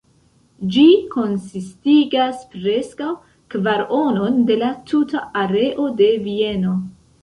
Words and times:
Ĝi 0.75 0.85
konsistigas 1.15 2.41
preskaŭ 2.55 3.13
kvaronon 3.55 4.43
de 4.51 4.61
la 4.67 4.75
tuta 4.93 5.27
areo 5.47 5.91
de 6.05 6.15
Vieno. 6.29 6.79